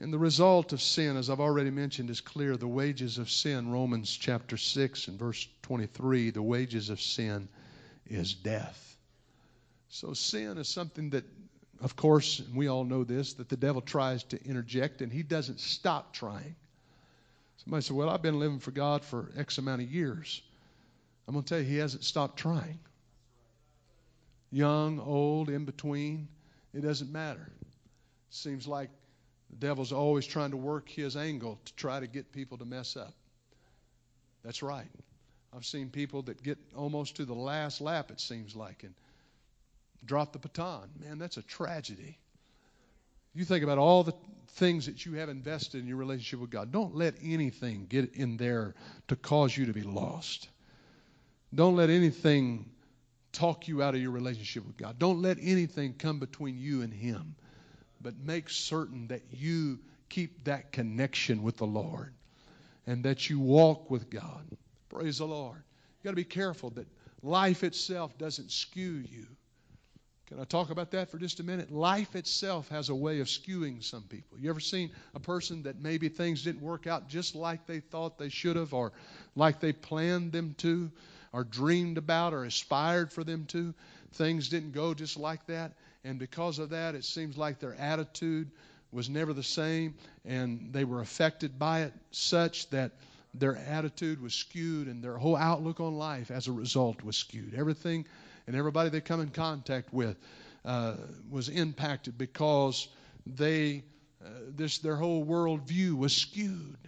[0.00, 2.56] And the result of sin, as I've already mentioned, is clear.
[2.56, 7.48] The wages of sin, Romans chapter 6 and verse 23, the wages of sin
[8.06, 8.96] is death.
[9.88, 11.24] So sin is something that,
[11.80, 15.22] of course, and we all know this, that the devil tries to interject, and he
[15.22, 16.54] doesn't stop trying.
[17.64, 20.42] Somebody said, Well, I've been living for God for X amount of years.
[21.26, 22.78] I'm going to tell you, he hasn't stopped trying.
[24.50, 26.28] Young, old, in between,
[26.72, 27.50] it doesn't matter.
[28.30, 28.90] Seems like
[29.50, 32.96] the devil's always trying to work his angle to try to get people to mess
[32.96, 33.14] up.
[34.44, 34.88] That's right.
[35.54, 38.94] I've seen people that get almost to the last lap, it seems like, and
[40.04, 40.88] drop the baton.
[41.00, 42.18] Man, that's a tragedy.
[43.34, 44.14] You think about all the
[44.52, 46.72] things that you have invested in your relationship with God.
[46.72, 48.74] Don't let anything get in there
[49.08, 50.48] to cause you to be lost.
[51.54, 52.68] Don't let anything
[53.32, 54.98] talk you out of your relationship with God.
[54.98, 57.36] Don't let anything come between you and Him.
[58.00, 62.14] But make certain that you keep that connection with the Lord
[62.86, 64.46] and that you walk with God.
[64.88, 65.58] Praise the Lord.
[65.58, 66.86] You got to be careful that
[67.22, 69.26] life itself doesn't skew you.
[70.28, 71.72] Can I talk about that for just a minute?
[71.72, 74.38] Life itself has a way of skewing some people.
[74.38, 78.18] You ever seen a person that maybe things didn't work out just like they thought
[78.18, 78.92] they should have, or
[79.36, 80.90] like they planned them to,
[81.32, 83.74] or dreamed about, or aspired for them to?
[84.12, 85.72] Things didn't go just like that.
[86.08, 88.50] And because of that, it seems like their attitude
[88.90, 89.94] was never the same,
[90.24, 92.92] and they were affected by it such that
[93.34, 97.54] their attitude was skewed, and their whole outlook on life as a result was skewed.
[97.54, 98.06] Everything
[98.46, 100.16] and everybody they come in contact with
[100.64, 100.94] uh,
[101.28, 102.88] was impacted because
[103.26, 103.84] they
[104.24, 106.78] uh, this their whole worldview was skewed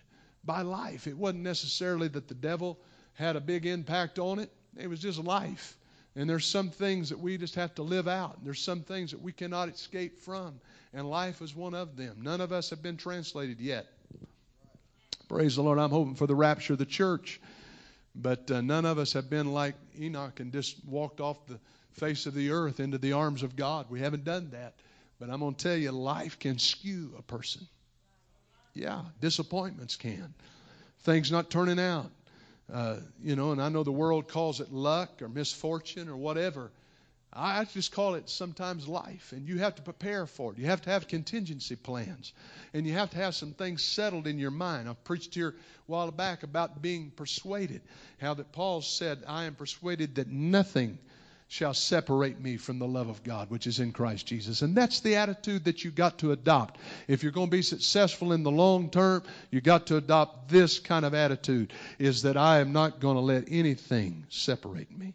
[0.44, 1.06] by life.
[1.06, 2.78] It wasn't necessarily that the devil
[3.12, 4.50] had a big impact on it.
[4.78, 5.76] It was just life.
[6.16, 8.44] And there's some things that we just have to live out.
[8.44, 10.60] There's some things that we cannot escape from.
[10.92, 12.18] And life is one of them.
[12.22, 13.86] None of us have been translated yet.
[15.28, 15.78] Praise the Lord.
[15.78, 17.40] I'm hoping for the rapture of the church.
[18.16, 21.60] But uh, none of us have been like Enoch and just walked off the
[21.92, 23.86] face of the earth into the arms of God.
[23.88, 24.74] We haven't done that.
[25.20, 27.68] But I'm going to tell you, life can skew a person.
[28.74, 30.34] Yeah, disappointments can.
[31.00, 32.10] Things not turning out.
[32.72, 36.70] Uh, you know, and I know the world calls it luck or misfortune or whatever.
[37.32, 40.58] I just call it sometimes life, and you have to prepare for it.
[40.58, 42.32] You have to have contingency plans,
[42.74, 44.88] and you have to have some things settled in your mind.
[44.88, 45.54] I preached here a
[45.86, 47.82] while back about being persuaded,
[48.20, 50.98] how that Paul said, I am persuaded that nothing
[51.50, 54.62] shall separate me from the love of God, which is in Christ Jesus.
[54.62, 56.78] And that's the attitude that you got to adopt.
[57.08, 60.78] If you're going to be successful in the long term, you got to adopt this
[60.78, 65.14] kind of attitude is that I am not going to let anything separate me.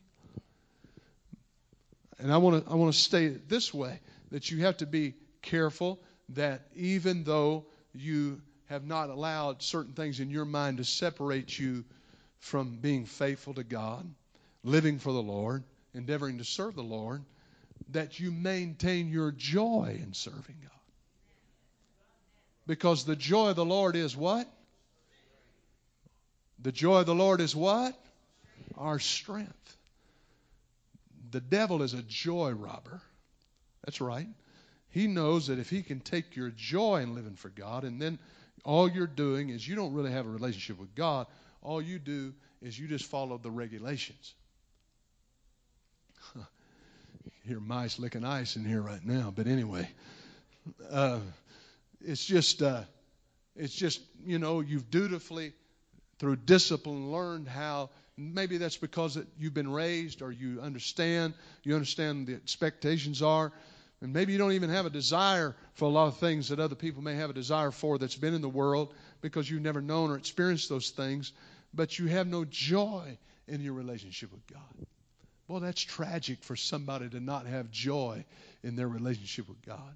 [2.20, 4.86] And I want to I want to state it this way that you have to
[4.86, 10.84] be careful that even though you have not allowed certain things in your mind to
[10.84, 11.86] separate you
[12.40, 14.06] from being faithful to God,
[14.66, 15.64] living for the Lord,
[15.96, 17.24] endeavoring to serve the Lord,
[17.92, 20.72] that you maintain your joy in serving God.
[22.68, 24.48] Because the joy of the Lord is what?
[26.60, 27.96] The joy of the Lord is what?
[28.78, 29.78] Our strength.
[31.32, 33.02] The devil is a joy robber.
[33.84, 34.28] That's right.
[34.90, 38.18] He knows that if he can take your joy in living for God, and then
[38.64, 41.28] all you're doing is you don't really have a relationship with God,
[41.62, 44.34] all you do is you just follow the regulations.
[47.46, 49.90] Hear mice licking ice in here right now, but anyway,
[50.90, 51.20] uh,
[52.02, 52.84] it's just, uh,
[53.56, 55.54] it's just, you know, you've dutifully,
[56.20, 61.34] through discipline, learned how Maybe that's because you've been raised or you understand,
[61.64, 63.52] you understand the expectations are.
[64.02, 66.76] And maybe you don't even have a desire for a lot of things that other
[66.76, 70.12] people may have a desire for that's been in the world because you've never known
[70.12, 71.34] or experienced those things,
[71.74, 73.18] but you have no joy
[73.48, 74.88] in your relationship with God.
[75.48, 78.26] Well, that's tragic for somebody to not have joy
[78.64, 79.96] in their relationship with God,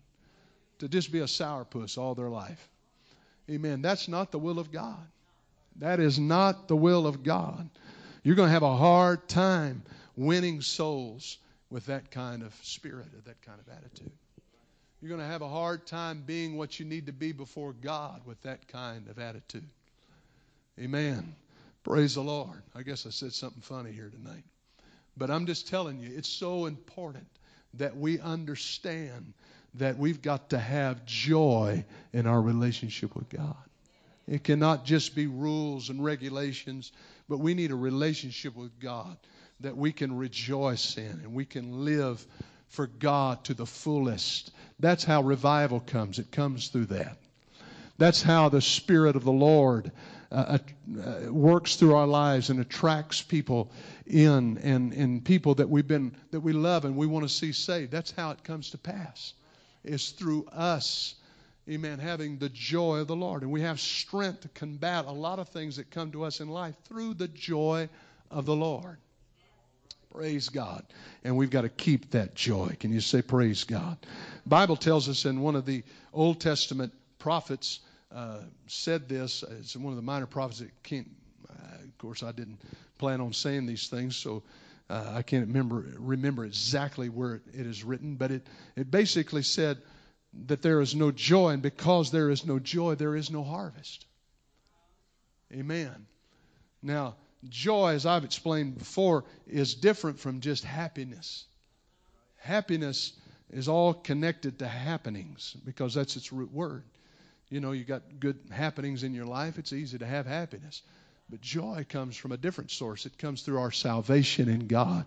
[0.79, 2.69] to just be a sourpuss all their life.
[3.49, 3.81] Amen.
[3.81, 5.07] That's not the will of God.
[5.77, 7.69] That is not the will of God.
[8.23, 9.81] You're going to have a hard time
[10.15, 11.37] winning souls
[11.69, 14.11] with that kind of spirit or that kind of attitude.
[15.01, 18.21] You're going to have a hard time being what you need to be before God
[18.25, 19.67] with that kind of attitude.
[20.79, 21.35] Amen.
[21.83, 22.61] Praise the Lord.
[22.75, 24.43] I guess I said something funny here tonight.
[25.19, 27.27] But I'm just telling you, it's so important
[27.75, 29.33] that we understand
[29.75, 33.55] that we've got to have joy in our relationship with God.
[34.27, 36.91] It cannot just be rules and regulations
[37.29, 39.15] but we need a relationship with God
[39.59, 42.25] that we can rejoice in and we can live
[42.69, 44.51] for God to the fullest.
[44.79, 46.17] That's how revival comes.
[46.17, 47.17] It comes through that.
[47.99, 49.91] That's how the Spirit of the Lord
[50.31, 50.57] uh,
[51.03, 53.71] uh, works through our lives and attracts people
[54.05, 57.51] in and, and people that we've been that we love and we want to see
[57.51, 57.91] saved.
[57.91, 59.33] That's how it comes to pass.
[59.83, 61.15] It's through us
[61.69, 63.43] amen, having the joy of the Lord.
[63.43, 66.49] And we have strength to combat a lot of things that come to us in
[66.49, 67.89] life through the joy
[68.31, 68.97] of the Lord.
[70.11, 70.83] Praise God.
[71.23, 72.75] And we've got to keep that joy.
[72.79, 73.97] Can you say praise God?
[74.45, 77.79] Bible tells us in one of the Old Testament prophets
[78.13, 79.43] uh, said this.
[79.59, 81.09] It's one of the minor prophets that can't,
[81.49, 82.59] uh, of course, I didn't
[82.97, 84.43] plan on saying these things, so
[84.89, 89.43] uh, I can't remember remember exactly where it, it is written, but it, it basically
[89.43, 89.77] said,
[90.47, 94.05] that there is no joy, and because there is no joy, there is no harvest.
[95.51, 96.05] Amen.
[96.81, 97.15] Now,
[97.49, 101.45] joy, as I've explained before, is different from just happiness.
[102.37, 103.13] Happiness
[103.49, 106.83] is all connected to happenings because that's its root word.
[107.49, 110.83] You know, you got good happenings in your life, it's easy to have happiness.
[111.29, 113.05] But joy comes from a different source.
[113.05, 115.05] It comes through our salvation in God.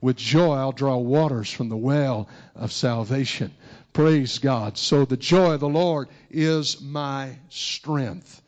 [0.00, 3.52] With joy, I'll draw waters from the well of salvation.
[3.92, 4.78] Praise God.
[4.78, 8.40] So the joy of the Lord is my strength.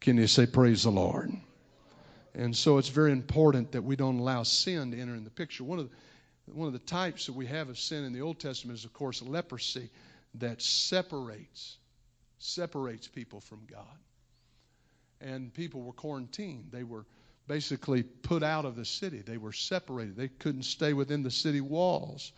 [0.00, 1.32] Can you say, Praise the Lord?
[2.34, 5.64] And so it's very important that we don't allow sin to enter in the picture.
[5.64, 8.40] One of the, one of the types that we have of sin in the Old
[8.40, 9.90] Testament is, of course, leprosy
[10.34, 11.76] that separates
[12.38, 13.98] separates people from God.
[15.20, 16.68] And people were quarantined.
[16.70, 17.06] They were
[17.48, 19.22] basically put out of the city.
[19.22, 20.16] They were separated.
[20.16, 22.32] They couldn't stay within the city walls.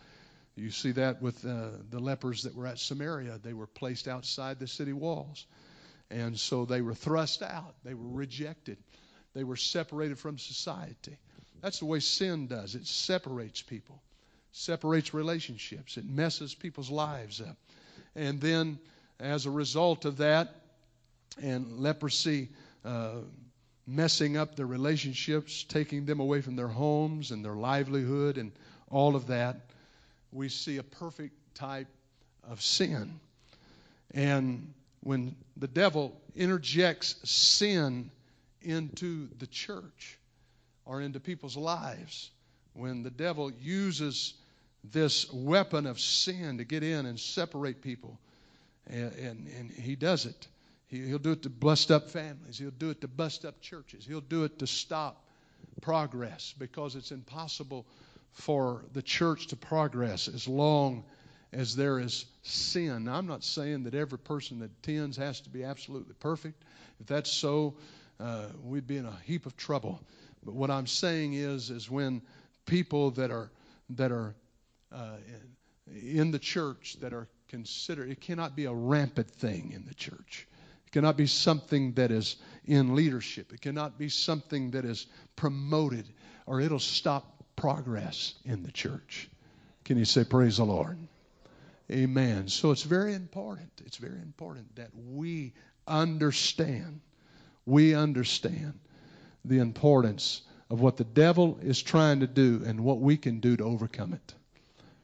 [0.55, 3.39] You see that with uh, the lepers that were at Samaria.
[3.43, 5.45] They were placed outside the city walls.
[6.11, 7.75] And so they were thrust out.
[7.83, 8.77] They were rejected.
[9.33, 11.17] They were separated from society.
[11.61, 14.01] That's the way sin does it separates people,
[14.51, 17.57] separates relationships, it messes people's lives up.
[18.15, 18.79] And then,
[19.19, 20.55] as a result of that,
[21.41, 22.49] and leprosy
[22.85, 23.15] uh,
[23.85, 28.51] messing up their relationships, taking them away from their homes and their livelihood and
[28.89, 29.69] all of that,
[30.31, 31.87] we see a perfect type
[32.43, 33.19] of sin.
[34.11, 38.11] And when the devil interjects sin
[38.61, 40.17] into the church
[40.85, 42.31] or into people's lives,
[42.73, 44.33] when the devil uses
[44.83, 48.19] this weapon of sin to get in and separate people,
[48.89, 50.47] and, and, he does it.
[50.87, 52.57] He, he'll do it to bust up families.
[52.57, 54.05] He'll do it to bust up churches.
[54.05, 55.25] He'll do it to stop
[55.81, 57.85] progress because it's impossible
[58.31, 61.03] for the church to progress as long
[61.51, 63.05] as there is sin.
[63.05, 66.63] Now, I'm not saying that every person that attends has to be absolutely perfect.
[66.99, 67.75] If that's so,
[68.19, 70.01] uh, we'd be in a heap of trouble.
[70.43, 72.21] But what I'm saying is, is when
[72.65, 73.49] people that are
[73.91, 74.35] that are
[74.91, 75.17] uh,
[76.01, 80.47] in the church that are considered, it cannot be a rampant thing in the church.
[80.87, 83.51] It cannot be something that is in leadership.
[83.53, 86.07] It cannot be something that is promoted,
[86.45, 89.29] or it'll stop progress in the church.
[89.83, 90.97] Can you say, Praise the Lord?
[91.91, 92.47] Amen.
[92.47, 93.69] So it's very important.
[93.85, 95.53] It's very important that we
[95.87, 97.01] understand,
[97.65, 98.79] we understand
[99.43, 103.57] the importance of what the devil is trying to do and what we can do
[103.57, 104.33] to overcome it.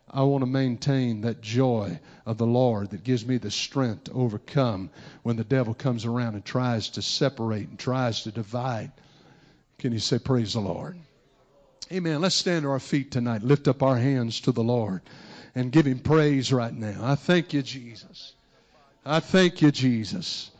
[0.09, 4.13] I want to maintain that joy of the Lord that gives me the strength to
[4.13, 4.89] overcome
[5.23, 8.91] when the devil comes around and tries to separate and tries to divide.
[9.79, 10.97] Can you say, Praise the Lord?
[11.91, 12.21] Amen.
[12.21, 13.43] Let's stand to our feet tonight.
[13.43, 15.01] Lift up our hands to the Lord
[15.53, 16.99] and give him praise right now.
[17.01, 18.33] I thank you, Jesus.
[19.05, 20.51] I thank you, Jesus.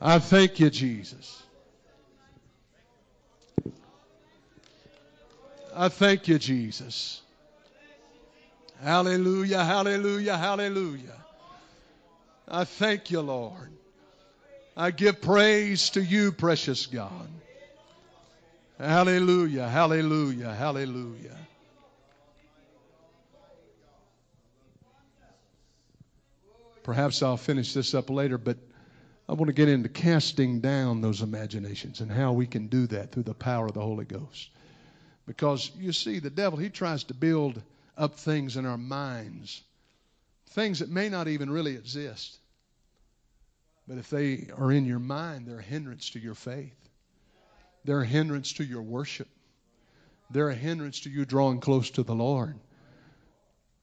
[0.00, 1.42] I thank you, Jesus.
[5.74, 7.22] I thank you, Jesus.
[8.82, 11.24] Hallelujah, hallelujah, hallelujah.
[12.48, 13.72] I thank you, Lord.
[14.76, 17.28] I give praise to you, precious God.
[18.78, 21.36] Hallelujah, hallelujah, hallelujah.
[26.82, 28.58] Perhaps I'll finish this up later, but
[29.28, 33.10] I want to get into casting down those imaginations and how we can do that
[33.10, 34.50] through the power of the Holy Ghost.
[35.26, 37.60] Because you see, the devil, he tries to build
[37.96, 39.62] up things in our minds,
[40.50, 42.38] things that may not even really exist.
[43.88, 46.76] But if they are in your mind, they're a hindrance to your faith,
[47.84, 49.28] they're a hindrance to your worship,
[50.30, 52.58] they're a hindrance to you drawing close to the Lord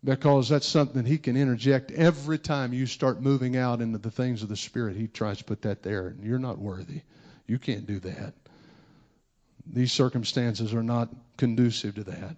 [0.04, 4.44] because that's something he can interject every time you start moving out into the things
[4.44, 4.98] of the Spirit.
[4.98, 7.02] He tries to put that there, and you're not worthy.
[7.48, 8.34] You can't do that.
[9.66, 12.36] These circumstances are not conducive to that.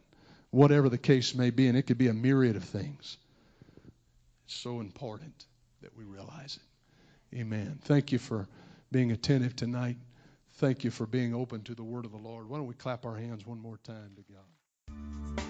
[0.55, 3.17] Whatever the case may be, and it could be a myriad of things.
[4.45, 5.47] It's so important
[5.81, 7.37] that we realize it.
[7.37, 7.77] Amen.
[7.83, 8.47] Thank you for
[8.89, 9.97] being attentive tonight.
[10.53, 12.47] Thank you for being open to the word of the Lord.
[12.47, 15.44] Why don't we clap our hands one more time to God?